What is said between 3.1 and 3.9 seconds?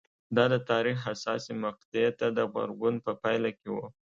پایله کې وه